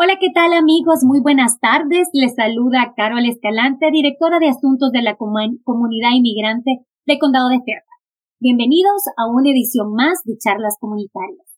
[0.00, 1.02] Hola, ¿qué tal amigos?
[1.02, 2.06] Muy buenas tardes.
[2.12, 7.98] Les saluda Carol Escalante, directora de Asuntos de la Comunidad Inmigrante del Condado de Fairfax.
[8.38, 11.50] Bienvenidos a una edición más de Charlas Comunitarias.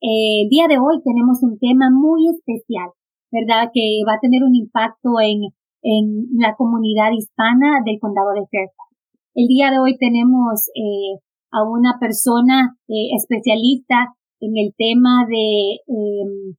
[0.00, 2.88] Eh, el día de hoy tenemos un tema muy especial,
[3.30, 3.68] ¿verdad?
[3.68, 5.52] Que va a tener un impacto en,
[5.84, 8.96] en la comunidad hispana del Condado de Fairfax.
[9.34, 11.20] El día de hoy tenemos eh,
[11.52, 16.56] a una persona eh, especialista en el tema de em,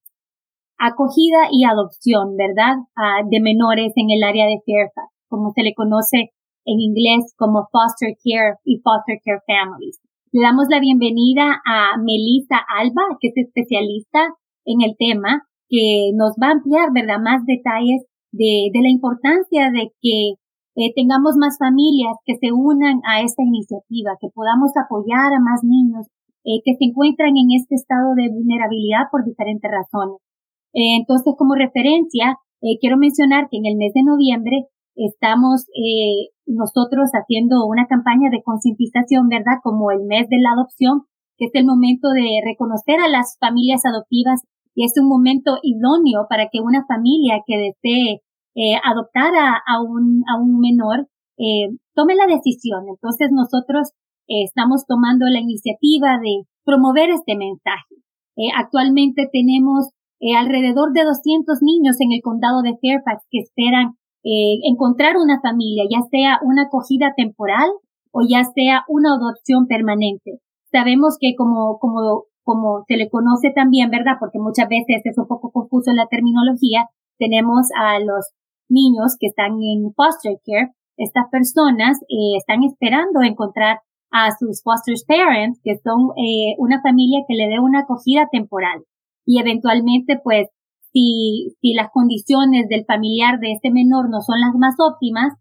[0.77, 2.77] acogida y adopción, ¿verdad?
[2.95, 6.31] Ah, de menores en el área de Fairfax, como se le conoce
[6.65, 10.01] en inglés como foster care y foster care families.
[10.31, 14.35] Le damos la bienvenida a Melissa Alba, que es especialista
[14.65, 19.71] en el tema, que nos va a ampliar, ¿verdad?, más detalles de, de la importancia
[19.71, 20.35] de que
[20.75, 25.63] eh, tengamos más familias que se unan a esta iniciativa, que podamos apoyar a más
[25.63, 26.07] niños
[26.43, 30.19] eh, que se encuentran en este estado de vulnerabilidad por diferentes razones.
[30.75, 36.35] Eh, entonces, como referencia, eh, quiero mencionar que en el mes de noviembre estamos eh,
[36.45, 39.63] nosotros haciendo una campaña de concientización, ¿verdad?
[39.63, 43.81] Como el mes de la adopción, que es el momento de reconocer a las familias
[43.85, 44.43] adoptivas
[44.75, 48.21] y es un momento idóneo para que una familia que desee
[48.83, 51.07] adoptar a, un, a un menor
[51.93, 52.87] tome la decisión.
[52.87, 53.91] Entonces nosotros
[54.27, 57.95] estamos tomando la iniciativa de promover este mensaje.
[58.55, 59.91] actualmente tenemos
[60.25, 65.39] eh, alrededor de 200 niños en el condado de Fairfax que esperan eh, encontrar una
[65.39, 67.69] familia, ya sea una acogida temporal
[68.11, 70.41] o ya sea una adopción permanente.
[70.71, 74.17] Sabemos que como, como, como se le conoce también, ¿verdad?
[74.19, 78.33] Porque muchas veces es un poco confuso la terminología, tenemos a los
[78.67, 80.73] niños que están en foster care.
[80.97, 83.77] Estas personas eh, están esperando encontrar
[84.09, 88.81] a sus foster parents, que son eh, una familia que le dé una acogida temporal
[89.25, 90.47] y eventualmente pues
[90.91, 95.33] si, si las condiciones del familiar de este menor no son las más óptimas,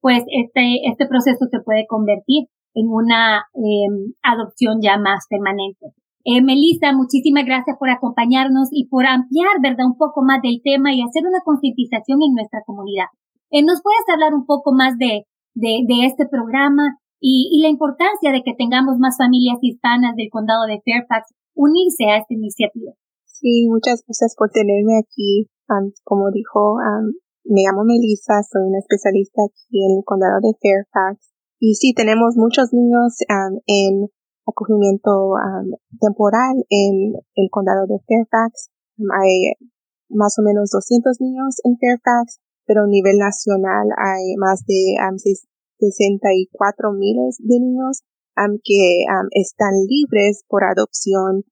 [0.00, 5.92] pues este, este proceso se puede convertir en una em, adopción ya más permanente.
[6.24, 10.92] Eh, Melissa, muchísimas gracias por acompañarnos y por ampliar, ¿verdad?, un poco más del tema
[10.92, 13.12] y hacer una concientización en nuestra comunidad.
[13.50, 15.24] Eh, ¿Nos puedes hablar un poco más de,
[15.54, 20.28] de, de este programa y, y, la importancia de que tengamos más familias hispanas del
[20.30, 22.92] condado de Fairfax unirse a esta iniciativa?
[23.44, 25.50] Sí, muchas gracias por tenerme aquí.
[26.02, 26.80] como dijo,
[27.44, 31.28] me llamo Melissa, soy una especialista aquí en el condado de Fairfax.
[31.60, 34.08] Y sí, tenemos muchos niños en
[34.48, 35.36] acogimiento
[36.00, 38.72] temporal en el condado de Fairfax.
[39.12, 39.52] hay
[40.08, 44.96] más o menos 200 niños en Fairfax, pero a nivel nacional hay más de
[45.80, 48.04] 64 miles de niños
[48.64, 51.44] que están libres por adopción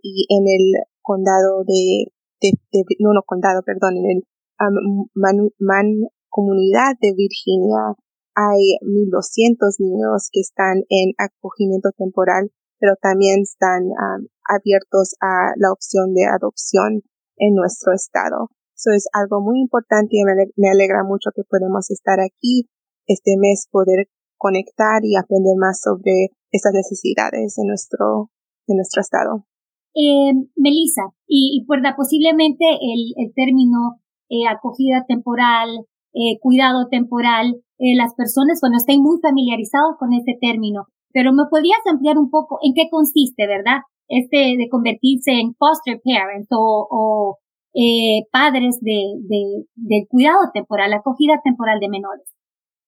[0.00, 2.08] y en el condado de,
[2.40, 4.18] de, no, no condado, perdón, en el
[4.58, 5.86] um, man,
[6.28, 7.94] comunidad de Virginia
[8.34, 12.50] hay 1.200 niños que están en acogimiento temporal,
[12.80, 17.02] pero también están um, abiertos a la opción de adopción
[17.36, 18.50] en nuestro estado.
[18.74, 22.68] Eso es algo muy importante y me alegra mucho que podemos estar aquí
[23.06, 28.30] este mes, poder conectar y aprender más sobre esas necesidades de nuestro,
[28.66, 29.46] de nuestro estado.
[29.94, 37.54] Eh, Melissa, y, y da posiblemente el, el término eh, acogida temporal, eh, cuidado temporal,
[37.78, 42.30] eh, las personas, bueno, estén muy familiarizados con este término, pero me podrías ampliar un
[42.30, 43.82] poco en qué consiste, ¿verdad?
[44.08, 47.38] Este de convertirse en foster parents o, o
[47.74, 52.26] eh, padres de, de, del cuidado temporal, acogida temporal de menores.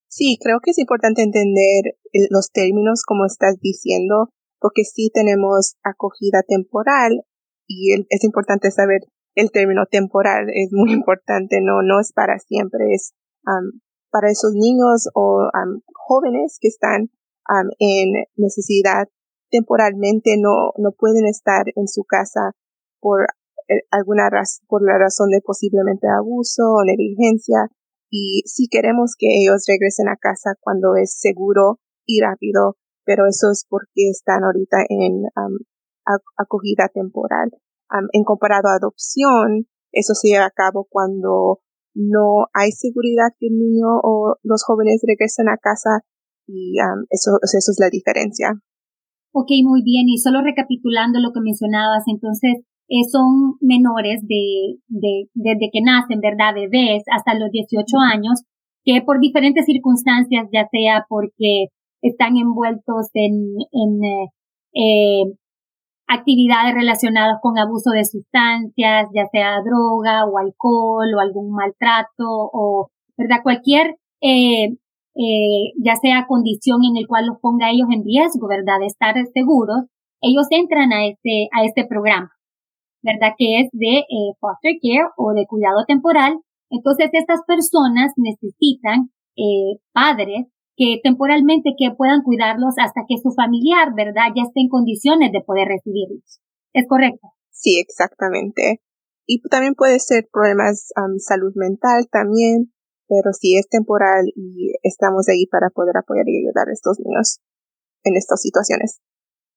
[0.08, 1.98] Sí, creo que es importante entender
[2.30, 4.30] los términos como estás diciendo
[4.60, 7.22] porque sí tenemos acogida temporal
[7.66, 9.00] y es importante saber
[9.34, 13.14] el término temporal es muy importante, no, no es para siempre, es
[14.10, 15.48] para esos niños o
[15.92, 17.10] jóvenes que están
[17.78, 19.06] en necesidad
[19.50, 22.52] temporalmente no, no pueden estar en su casa
[23.00, 23.22] por
[23.68, 27.68] eh, alguna razón, por la razón de posiblemente abuso o negligencia.
[28.10, 32.76] Y si queremos que ellos regresen a casa cuando es seguro y rápido,
[33.06, 35.22] pero eso es porque están ahorita en
[36.36, 37.50] acogida temporal.
[38.12, 41.60] en comparado a adopción, eso se lleva a cabo cuando
[41.94, 46.04] no hay seguridad que el niño o los jóvenes regresen a casa
[46.46, 46.76] y
[47.10, 48.52] eso, eso es la diferencia.
[49.32, 50.08] Ok, muy bien.
[50.08, 56.20] Y solo recapitulando lo que mencionabas, entonces eh, son menores de, de, desde que nacen,
[56.20, 56.54] ¿verdad?
[56.54, 58.44] Bebés hasta los 18 años,
[58.84, 61.68] que por diferentes circunstancias, ya sea porque
[62.02, 64.30] están envueltos en, en eh,
[64.74, 65.36] eh,
[66.06, 72.90] actividades relacionadas con abuso de sustancias, ya sea droga o alcohol o algún maltrato o,
[73.16, 73.42] ¿verdad?
[73.42, 74.76] Cualquier, eh,
[75.16, 78.78] eh, ya sea condición en el cual los ponga ellos en riesgo, ¿verdad?
[78.80, 79.84] De estar seguros,
[80.20, 82.30] ellos entran a este, a este programa,
[83.02, 83.32] ¿verdad?
[83.36, 86.38] Que es de eh, foster care o de cuidado temporal.
[86.70, 90.46] Entonces, estas personas necesitan eh, padres
[90.76, 95.40] que temporalmente que puedan cuidarlos hasta que su familiar, ¿verdad?, ya esté en condiciones de
[95.40, 96.40] poder recibirlos.
[96.72, 97.32] ¿Es correcto?
[97.50, 98.82] Sí, exactamente.
[99.26, 102.72] Y también puede ser problemas um, salud mental también,
[103.08, 107.40] pero si es temporal y estamos ahí para poder apoyar y ayudar a estos niños
[108.04, 109.00] en estas situaciones.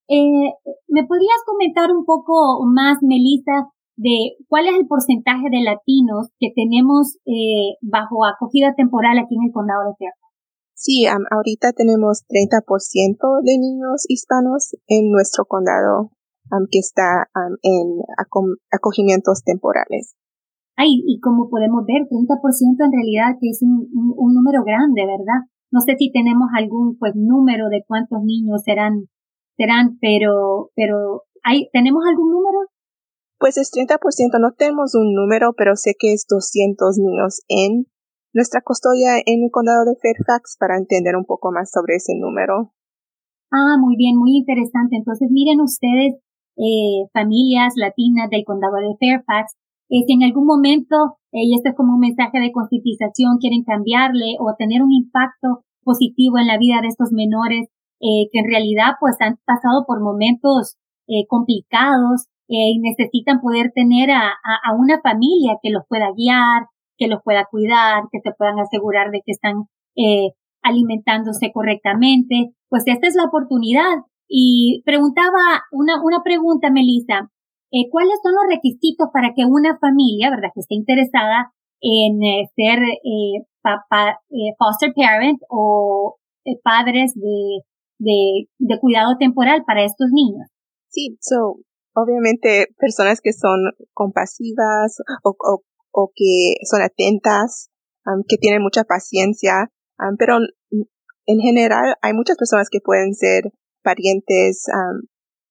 [0.08, 0.56] Eh,
[0.88, 6.50] ¿Me podrías comentar un poco más, Melissa, de cuál es el porcentaje de latinos que
[6.56, 10.29] tenemos eh, bajo acogida temporal aquí en el condado de Fairfax?
[10.80, 16.12] Sí, ahorita tenemos 30% de niños hispanos en nuestro condado
[16.72, 17.28] que está
[17.64, 18.00] en
[18.72, 20.16] acogimientos temporales.
[20.78, 23.92] Ay, y como podemos ver, 30% en realidad que es un,
[24.34, 25.52] número grande, ¿verdad?
[25.70, 29.10] No sé si tenemos algún pues número de cuántos niños serán,
[29.58, 32.60] serán, pero, pero hay, ¿tenemos algún número?
[33.38, 34.00] Pues es 30%,
[34.40, 37.88] no tenemos un número, pero sé que es 200 niños en
[38.34, 42.74] nuestra custodia en el condado de Fairfax para entender un poco más sobre ese número.
[43.52, 44.96] Ah, muy bien, muy interesante.
[44.96, 46.16] Entonces, miren ustedes,
[46.58, 49.56] eh, familias latinas del condado de Fairfax,
[49.90, 53.64] eh, si en algún momento, eh, y esto es como un mensaje de concientización, quieren
[53.64, 57.70] cambiarle o tener un impacto positivo en la vida de estos menores,
[58.02, 60.78] eh, que en realidad pues han pasado por momentos
[61.08, 66.08] eh, complicados eh, y necesitan poder tener a, a, a una familia que los pueda
[66.16, 66.68] guiar,
[67.00, 69.64] que los pueda cuidar, que se puedan asegurar de que están
[69.96, 72.52] eh, alimentándose correctamente.
[72.70, 74.04] Pues esta es la oportunidad.
[74.28, 77.32] Y preguntaba una, una pregunta, Melissa.
[77.72, 81.52] Eh, ¿Cuáles son los requisitos para que una familia, verdad, que esté interesada
[81.82, 87.62] en eh, ser eh, papá, eh, foster parent o eh, padres de,
[88.00, 90.48] de, de cuidado temporal para estos niños?
[90.90, 91.58] Sí, so,
[91.94, 97.70] obviamente personas que son compasivas o, o o que son atentas,
[98.28, 99.72] que tienen mucha paciencia,
[100.18, 100.38] pero
[101.26, 103.52] en general hay muchas personas que pueden ser
[103.84, 104.66] parientes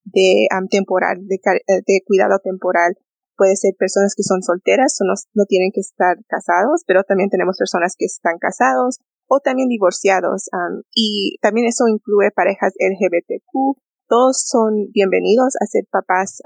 [0.04, 2.96] de temporal, de, eh, de, cuidado temporal.
[3.36, 7.30] Puede ser personas que son solteras o no, no tienen que estar casados, pero también
[7.30, 8.98] tenemos personas que están casados
[9.28, 10.48] o también divorciados.
[10.94, 13.78] y también eso incluye parejas LGBTQ.
[14.08, 16.40] Todos son bienvenidos a ser papás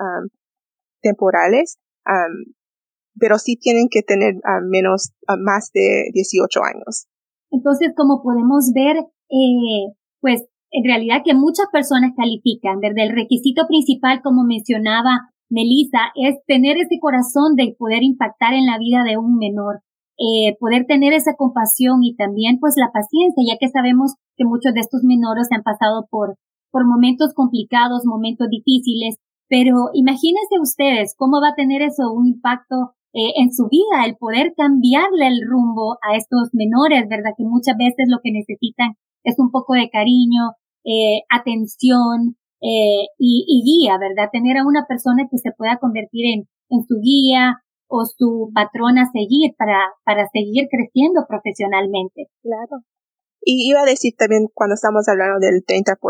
[1.01, 1.79] temporales
[3.19, 4.35] pero sí tienen que tener
[4.69, 7.07] menos más de 18 años.
[7.51, 13.07] Entonces, como podemos ver, eh, pues en realidad que muchas personas califican, ¿verdad?
[13.07, 18.79] El requisito principal, como mencionaba Melissa, es tener ese corazón de poder impactar en la
[18.79, 19.81] vida de un menor,
[20.17, 24.73] eh, poder tener esa compasión y también pues la paciencia, ya que sabemos que muchos
[24.73, 26.37] de estos menores han pasado por,
[26.71, 29.17] por momentos complicados, momentos difíciles,
[29.49, 34.17] pero imagínense ustedes cómo va a tener eso un impacto eh, en su vida, el
[34.17, 37.37] poder cambiarle el rumbo a estos menores, ¿verdad?
[37.37, 43.45] Que muchas veces lo que necesitan es un poco de cariño, eh, atención eh, y,
[43.47, 44.31] y, guía, ¿verdad?
[44.33, 48.97] Tener a una persona que se pueda convertir en, en su guía o su patrón
[48.97, 52.29] a seguir para, para seguir creciendo profesionalmente.
[52.41, 52.83] Claro.
[53.45, 56.01] Y iba a decir también cuando estamos hablando del 30%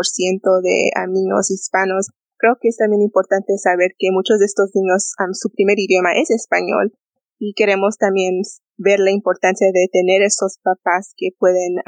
[0.61, 2.11] de niños hispanos,
[2.43, 6.27] creo que es también importante saber que muchos de estos niños, su primer idioma es
[6.29, 6.91] español
[7.39, 8.43] y queremos también
[8.75, 11.79] ver la importancia de tener esos papás que pueden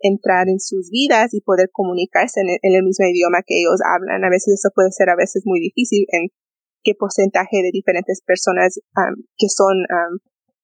[0.00, 4.24] entrar en sus vidas y poder comunicarse en el, mismo idioma que ellos hablan.
[4.24, 6.32] A veces eso puede ser a veces muy difícil en
[6.82, 8.80] qué porcentaje de diferentes personas
[9.36, 9.84] que son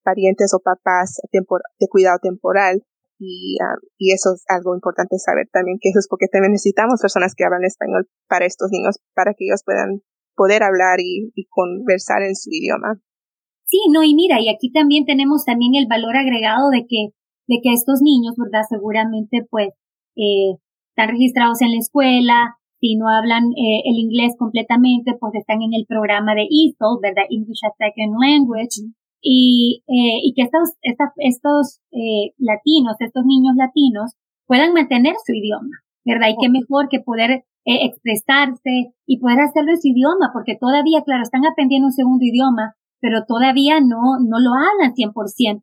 [0.03, 2.81] parientes o papás de cuidado temporal
[3.19, 7.01] y, ah, y eso es algo importante saber también, que eso es porque también necesitamos
[7.01, 10.03] personas que hablan español para estos niños, para que ellos puedan
[10.35, 13.01] poder hablar y, y conversar en su idioma.
[13.65, 17.11] Sí, no, y mira, y aquí también tenemos también el valor agregado de que,
[17.49, 18.63] de que estos niños, ¿verdad?
[18.69, 19.71] Seguramente, pues,
[20.15, 20.55] eh,
[20.91, 25.73] están registrados en la escuela, si no hablan eh, el inglés completamente, pues están en
[25.73, 27.25] el programa de ESOL, ¿verdad?
[27.31, 28.87] English as Second Language,
[29.27, 30.79] y, eh, y que estos,
[31.19, 34.15] estos eh, latinos, estos niños latinos,
[34.47, 36.29] puedan mantener su idioma, ¿verdad?
[36.31, 41.03] Y qué mejor que poder eh, expresarse y poder hacerlo en su idioma, porque todavía,
[41.03, 45.11] claro, están aprendiendo un segundo idioma, pero todavía no, no lo hablan 100%.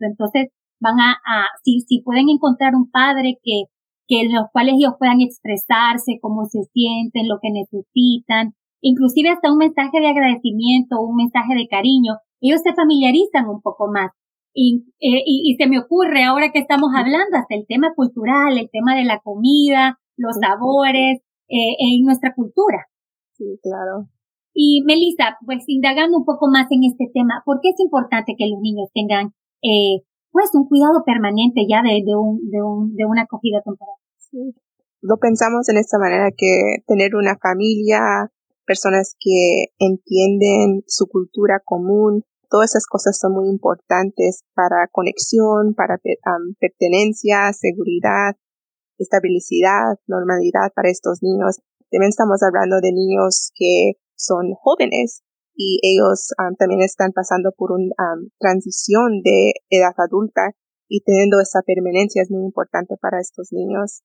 [0.01, 0.51] Entonces,
[0.81, 3.71] van a, a si, si pueden encontrar un padre que,
[4.09, 9.53] que en los cuales ellos puedan expresarse, cómo se sienten, lo que necesitan, inclusive hasta
[9.53, 14.11] un mensaje de agradecimiento, un mensaje de cariño, ellos se familiarizan un poco más.
[14.53, 18.69] Y, eh, y, se me ocurre ahora que estamos hablando hasta el tema cultural, el
[18.69, 22.85] tema de la comida, los sabores, eh, en nuestra cultura.
[23.33, 24.09] Sí, claro.
[24.53, 28.45] Y Melissa, pues indagando un poco más en este tema, ¿por qué es importante que
[28.45, 29.33] los niños tengan
[29.63, 33.95] eh, pues un cuidado permanente ya de, de, un, de, un, de una acogida temporal?
[34.17, 34.53] Sí.
[35.01, 38.29] Lo pensamos en esta manera que tener una familia,
[38.65, 42.23] personas que entienden su cultura común,
[42.53, 45.97] todas esas cosas son muy importantes para conexión, para
[46.59, 48.37] pertenencia, seguridad,
[48.99, 51.57] estabilidad, normalidad para estos niños.
[51.89, 55.23] También estamos hablando de niños que son jóvenes
[55.55, 56.29] y ellos
[56.59, 57.89] también están pasando por una
[58.37, 60.53] transición de edad adulta
[60.87, 64.03] y teniendo esa permanencia es muy importante para estos niños.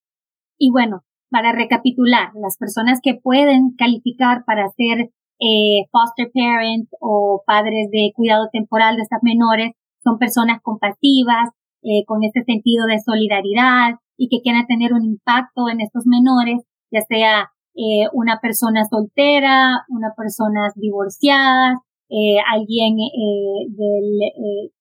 [0.57, 7.43] Y bueno, para recapitular, las personas que pueden calificar para ser eh, foster parents o
[7.47, 11.51] padres de cuidado temporal de estas menores son personas compasivas,
[11.83, 16.59] eh, con este sentido de solidaridad y que quieran tener un impacto en estos menores,
[16.91, 21.77] ya sea eh, una persona soltera, una persona divorciada,
[22.11, 24.19] eh, alguien del,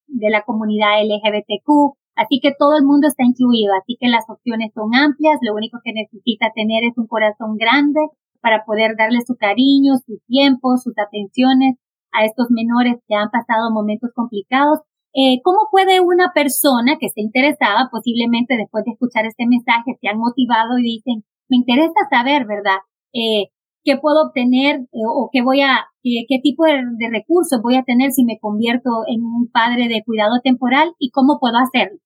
[0.07, 4.73] de la comunidad LGBTQ, Así que todo el mundo está incluido, así que las opciones
[4.73, 7.99] son amplias, lo único que necesita tener es un corazón grande
[8.41, 11.75] para poder darle su cariño, su tiempo, sus atenciones
[12.11, 14.79] a estos menores que han pasado momentos complicados.
[15.13, 20.07] Eh, ¿Cómo puede una persona que esté interesada, posiblemente después de escuchar este mensaje, se
[20.07, 22.79] han motivado y dicen, me interesa saber, ¿verdad?
[23.13, 23.49] Eh,
[23.83, 27.83] qué puedo obtener eh, o qué voy a, qué, tipo de, de, recursos voy a
[27.83, 31.99] tener si me convierto en un padre de cuidado temporal y cómo puedo hacerlo.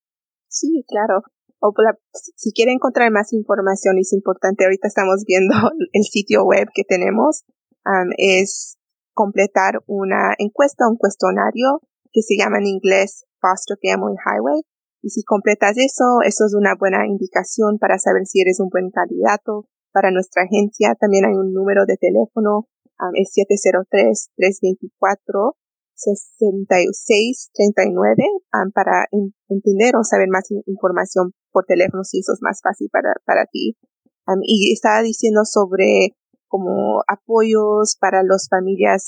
[0.48, 1.24] Sí, claro.
[1.62, 1.72] O
[2.14, 5.54] si quiere encontrar más información, es importante, ahorita estamos viendo
[5.94, 7.44] el sitio web que tenemos,
[8.18, 8.78] es
[9.14, 14.62] completar una encuesta, un cuestionario que se llama en inglés Foster Family Highway.
[15.04, 18.90] Y si completas eso, eso es una buena indicación para saber si eres un buen
[18.90, 20.96] candidato para nuestra agencia.
[21.00, 22.68] También hay un número de teléfono,
[23.14, 25.54] es 703-324
[26.02, 29.08] 6639 um, para
[29.50, 33.78] entender o saber más información por teléfono si eso es más fácil para, para ti.
[34.44, 36.16] Y estaba diciendo sobre
[36.48, 39.08] como apoyos para las familias,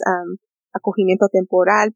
[0.73, 1.93] acogimiento temporal.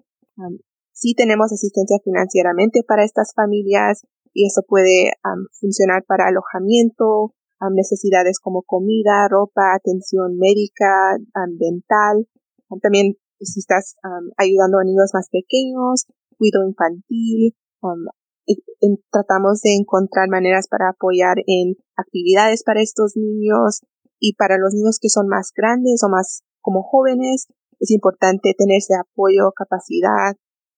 [0.92, 5.14] Sí tenemos asistencia financieramente para estas familias y eso puede
[5.60, 7.34] funcionar para alojamiento,
[7.72, 11.18] necesidades como comida, ropa, atención médica,
[11.58, 12.28] dental.
[12.82, 13.96] también si estás
[14.38, 16.06] ayudando a niños más pequeños,
[16.38, 17.56] cuido infantil,
[19.12, 23.82] tratamos de encontrar maneras para apoyar en actividades para estos niños
[24.20, 27.48] y para los niños que son más grandes o más como jóvenes,
[27.80, 30.36] es importante tener ese apoyo, capacidad,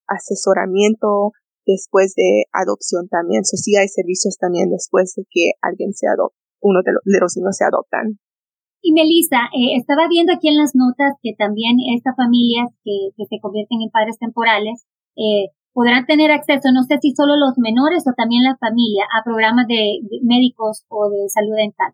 [0.07, 1.31] asesoramiento
[1.65, 3.45] después de adopción también.
[3.45, 7.37] So, sí hay servicios también después de que alguien se adopta, uno de, de los
[7.37, 8.19] niños se adoptan.
[8.81, 13.25] Y Melissa, eh, estaba viendo aquí en las notas que también estas familias que, que
[13.27, 14.87] se convierten en padres temporales
[15.19, 19.23] eh, podrán tener acceso, no sé si solo los menores o también la familia, a
[19.23, 21.91] programas de, médicos o de salud dental.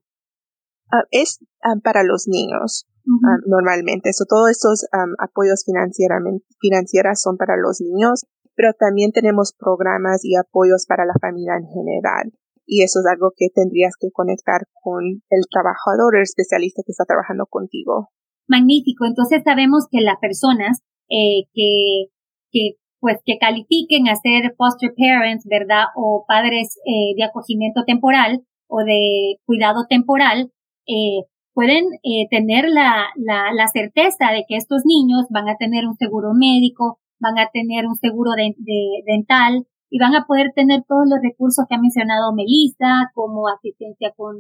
[0.93, 2.85] Ah, es ah, para los niños,
[3.25, 4.09] ah, normalmente.
[4.09, 4.85] Eso, todos esos
[5.17, 11.57] apoyos financieros son para los niños, pero también tenemos programas y apoyos para la familia
[11.57, 12.31] en general
[12.65, 17.05] y eso es algo que tendrías que conectar con el trabajador, el especialista que está
[17.05, 18.09] trabajando contigo.
[18.47, 19.05] Magnífico.
[19.05, 22.09] Entonces sabemos que las personas eh, que,
[22.51, 25.85] que pues que califiquen a ser foster parents, ¿verdad?
[25.95, 30.51] O padres eh, de acogimiento temporal o de cuidado temporal,
[30.87, 31.21] eh,
[31.53, 35.95] pueden eh, tener la, la, la, certeza de que estos niños van a tener un
[35.97, 40.83] seguro médico, van a tener un seguro de, de dental, y van a poder tener
[40.87, 44.37] todos los recursos que ha mencionado Melissa, como asistencia con,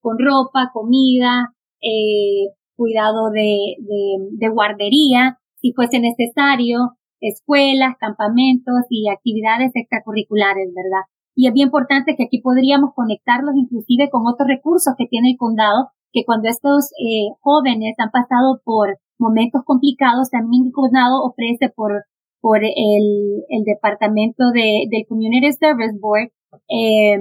[0.00, 9.08] con ropa, comida, eh, cuidado de, de, de guardería, si fuese necesario, escuelas, campamentos y
[9.08, 11.04] actividades extracurriculares, ¿verdad?
[11.34, 15.36] Y es bien importante que aquí podríamos conectarlos inclusive con otros recursos que tiene el
[15.36, 21.68] condado, que cuando estos eh, jóvenes han pasado por momentos complicados, también el condado ofrece
[21.68, 22.04] por
[22.46, 26.30] por el, el departamento de, del Community Service Board
[26.70, 27.18] eh,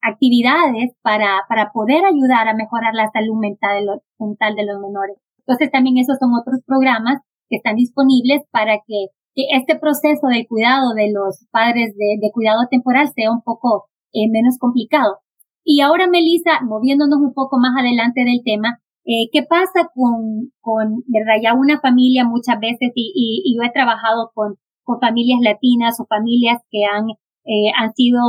[0.00, 4.78] actividades para, para poder ayudar a mejorar la salud mental de, los, mental de los
[4.78, 5.16] menores.
[5.42, 10.46] Entonces también esos son otros programas que están disponibles para que, que este proceso de
[10.46, 15.18] cuidado de los padres de, de cuidado temporal sea un poco eh, menos complicado.
[15.64, 18.78] Y ahora, Melissa, moviéndonos un poco más adelante del tema,
[19.12, 23.72] Eh, ¿Qué pasa con, con, verdad, ya una familia muchas veces, y, y, yo he
[23.72, 27.10] trabajado con, con familias latinas o familias que han,
[27.44, 28.20] eh, han sido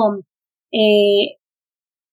[0.71, 1.37] eh,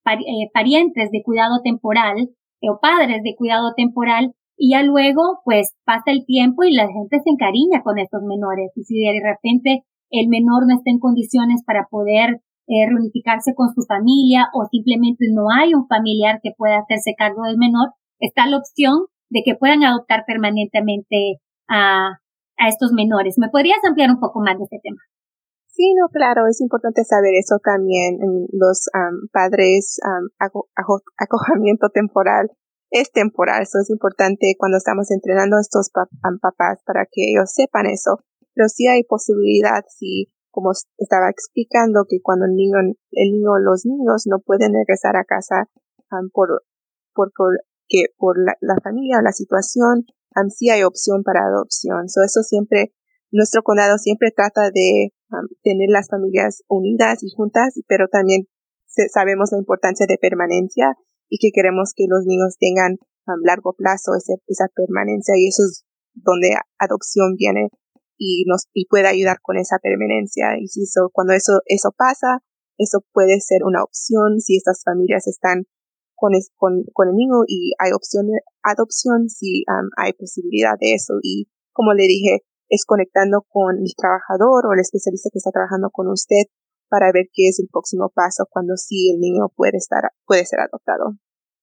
[0.04, 2.28] eh parientes de cuidado temporal
[2.60, 7.20] o padres de cuidado temporal y ya luego pues pasa el tiempo y la gente
[7.25, 11.62] se encariña con estos menores y si de repente el menor no está en condiciones
[11.64, 16.80] para poder eh, reunificarse con su familia o simplemente no hay un familiar que pueda
[16.80, 22.20] hacerse cargo del menor, está la opción de que puedan adoptar permanentemente a,
[22.56, 23.37] a estos menores.
[23.38, 24.98] ¿Me podrías ampliar un poco más de este tema?
[25.78, 28.18] Sí, no, claro, es importante saber eso también.
[28.50, 28.90] Los
[29.32, 30.28] padres, um,
[31.16, 32.50] acogimiento temporal
[32.90, 37.87] es temporal, eso es importante cuando estamos entrenando a estos papás para que ellos sepan
[37.87, 38.18] eso.
[38.54, 42.78] Pero sí hay posibilidad, si como estaba explicando, que cuando el niño,
[43.12, 45.70] el niño, los niños no pueden regresar a casa
[46.10, 46.64] um, por,
[47.14, 47.54] por, por,
[47.88, 50.04] que por la, familia o la situación,
[50.37, 52.09] um, sí hay opción para adopción.
[52.09, 52.92] So, eso siempre,
[53.30, 55.12] nuestro condado siempre trata de
[55.62, 58.47] tener las familias unidas y juntas, pero también
[59.12, 60.97] sabemos la importancia de permanencia
[61.28, 65.85] y que queremos que los niños tengan a largo plazo esa permanencia y eso es
[66.14, 67.68] donde adopción viene
[68.16, 70.59] y nos y puede ayudar con esa permanencia.
[70.59, 72.42] Y si eso, cuando eso, eso pasa,
[72.76, 75.66] eso puede ser una opción si estas familias están
[76.18, 79.64] con, con, con el niño y hay opción de adopción si
[79.96, 81.14] hay posibilidad de eso.
[81.22, 85.88] Y como le dije, es conectando con el trabajador o el especialista que está trabajando
[85.90, 86.50] con usted
[86.88, 90.60] para ver qué es el próximo paso cuando sí el niño puede estar, puede ser
[90.60, 91.16] adoptado.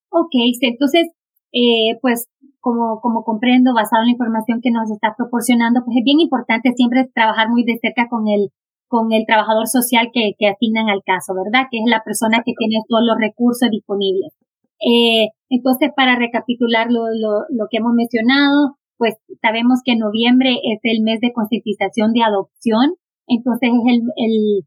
[0.09, 0.31] Ok,
[0.61, 1.11] entonces,
[1.51, 6.05] eh, pues como, como comprendo, basado en la información que nos está proporcionando, pues es
[6.05, 8.49] bien importante siempre trabajar muy de cerca con el,
[8.95, 11.67] con el trabajador social que, que asignan al caso, ¿verdad?
[11.69, 14.31] Que es la persona que tiene todos los recursos disponibles.
[14.79, 20.79] Eh, entonces, para recapitular lo, lo, lo que hemos mencionado, pues sabemos que noviembre es
[20.83, 22.95] el mes de concientización de adopción,
[23.27, 24.63] entonces es el, el,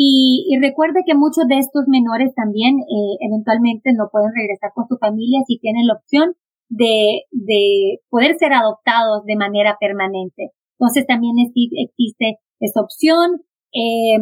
[0.00, 4.96] Y, recuerde que muchos de estos menores también eh, eventualmente no pueden regresar con su
[4.96, 6.36] familia si tienen la opción
[6.68, 10.50] de, de poder ser adoptados de manera permanente.
[10.78, 13.42] Entonces también existe esa opción.
[13.72, 14.16] Eh,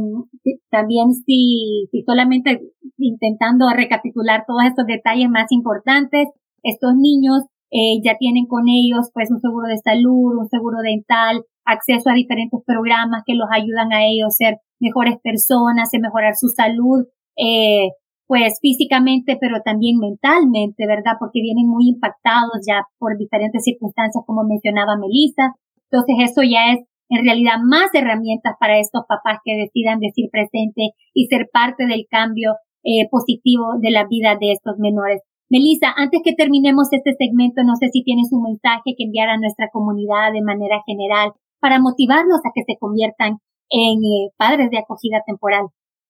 [0.71, 2.61] también si, si solamente
[2.99, 6.29] intentando recapitular todos estos detalles más importantes,
[6.63, 11.45] estos niños eh, ya tienen con ellos pues un seguro de salud, un seguro dental,
[11.65, 16.49] acceso a diferentes programas que los ayudan a ellos ser mejores personas, a mejorar su
[16.49, 17.07] salud,
[17.37, 17.91] eh,
[18.27, 21.15] pues físicamente, pero también mentalmente, ¿verdad?
[21.19, 25.55] Porque vienen muy impactados ya por diferentes circunstancias, como mencionaba Melissa.
[25.91, 30.91] Entonces, eso ya es en realidad más herramientas para estos papás que decidan decir presente
[31.15, 35.23] y ser parte del cambio eh, positivo de la vida de estos menores.
[35.49, 39.39] Melissa, antes que terminemos este segmento, no sé si tienes un mensaje que enviar a
[39.39, 43.39] nuestra comunidad de manera general para motivarlos a que se conviertan
[43.71, 45.67] en eh, padres de acogida temporal.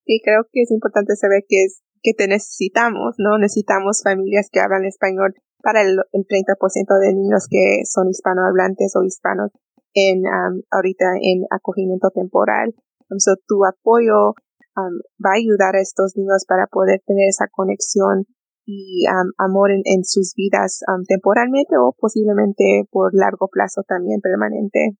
[0.07, 3.37] Sí, creo que es importante saber que es que te necesitamos, ¿no?
[3.39, 6.55] Necesitamos familias que hablan español para el, el 30%
[7.01, 9.51] de niños que son hispanohablantes o hispanos
[9.93, 10.23] en
[10.71, 12.75] ahorita en acogimiento temporal.
[13.01, 14.39] Entonces, tu apoyo
[14.79, 18.27] va a ayudar a estos niños para poder tener esa conexión
[18.67, 19.05] y
[19.39, 24.97] amor en, sus vidas temporalmente o posiblemente por largo plazo también permanente.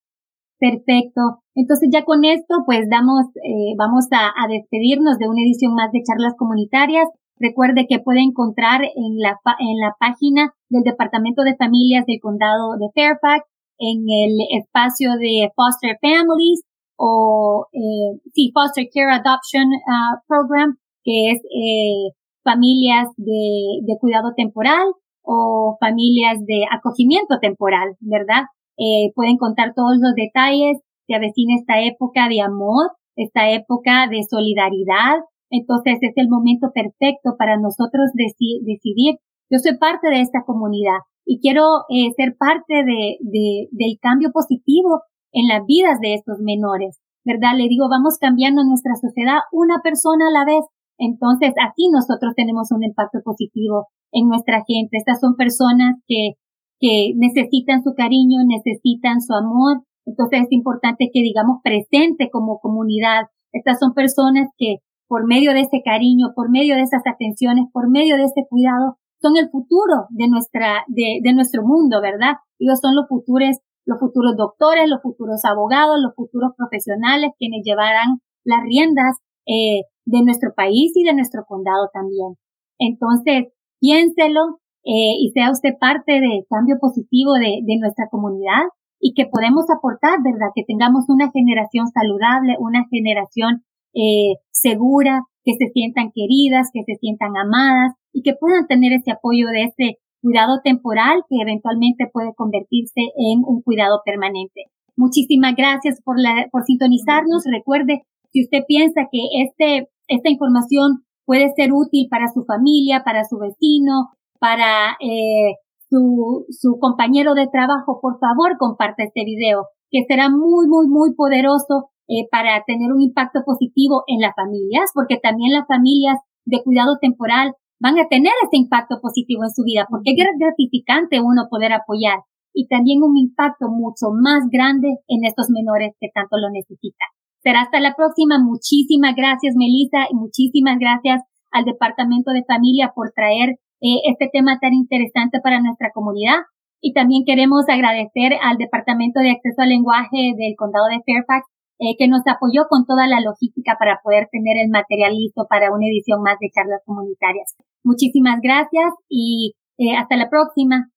[0.59, 1.43] Perfecto.
[1.55, 5.93] Entonces ya con esto, pues damos, eh, vamos a, a, despedirnos de una edición más
[5.93, 7.09] de charlas comunitarias.
[7.39, 12.77] Recuerde que puede encontrar en la, en la página del Departamento de Familias del Condado
[12.79, 13.45] de Fairfax,
[13.79, 16.63] en el espacio de Foster Families
[16.97, 24.33] o, eh, sí, Foster Care Adoption uh, Program, que es eh, familias de, de cuidado
[24.35, 24.87] temporal
[25.23, 28.45] o familias de acogimiento temporal, ¿verdad?
[28.79, 34.23] Eh, pueden contar todos los detalles, se avecina esta época de amor, esta época de
[34.29, 39.17] solidaridad, entonces es el momento perfecto para nosotros decidir,
[39.51, 44.31] yo soy parte de esta comunidad y quiero eh, ser parte de, de, del cambio
[44.33, 47.55] positivo en las vidas de estos menores, ¿verdad?
[47.57, 50.65] Le digo, vamos cambiando nuestra sociedad una persona a la vez.
[50.99, 54.97] Entonces, aquí nosotros tenemos un impacto positivo en nuestra gente.
[54.97, 56.41] Estas son personas que,
[56.81, 59.83] que necesitan su cariño, necesitan su amor.
[60.05, 63.27] Entonces es importante que digamos presente como comunidad.
[63.53, 64.77] Estas son personas que
[65.09, 68.99] por medio de ese cariño, por medio de esas atenciones, por medio de ese cuidado,
[69.23, 72.35] son el futuro de nuestra, de, de nuestro mundo, ¿verdad?
[72.59, 78.21] Ellos son los futuros, los futuros doctores, los futuros abogados, los futuros profesionales quienes llevarán
[78.45, 82.35] las riendas eh, de nuestro país y de nuestro condado también.
[82.79, 88.71] Entonces, piénselo eh, y sea usted parte del cambio positivo de, de nuestra comunidad
[89.01, 90.55] y que podemos aportar, ¿verdad?
[90.55, 96.95] Que tengamos una generación saludable, una generación eh, segura, que se sientan queridas, que se
[96.97, 102.35] sientan amadas y que puedan tener ese apoyo de ese cuidado temporal que eventualmente puede
[102.35, 104.65] convertirse en un cuidado permanente.
[104.97, 107.45] Muchísimas gracias por, la, por sintonizarnos.
[107.51, 113.25] Recuerde, si usted piensa que este, esta información puede ser útil para su familia, para
[113.25, 115.57] su vecino, para eh,
[115.89, 121.15] su, su compañero de trabajo, por favor comparte este video, que será muy, muy, muy
[121.15, 126.63] poderoso eh, para tener un impacto positivo en las familias, porque también las familias de
[126.63, 131.49] cuidado temporal van a tener ese impacto positivo en su vida, porque es gratificante uno
[131.51, 132.21] poder apoyar
[132.55, 137.09] y también un impacto mucho más grande en estos menores que tanto lo necesitan.
[137.43, 138.43] Será hasta la próxima.
[138.43, 141.23] Muchísimas gracias, Melissa, y muchísimas gracias
[141.53, 146.39] al Departamento de Familia por traer eh, este tema tan interesante para nuestra comunidad.
[146.81, 151.47] Y también queremos agradecer al Departamento de Acceso al Lenguaje del Condado de Fairfax,
[151.79, 155.73] eh, que nos apoyó con toda la logística para poder tener el material listo para
[155.73, 157.57] una edición más de charlas comunitarias.
[157.83, 160.89] Muchísimas gracias y eh, hasta la próxima.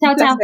[0.00, 0.36] Chao, chao.